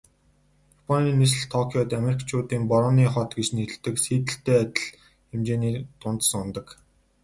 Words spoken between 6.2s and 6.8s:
унадаг.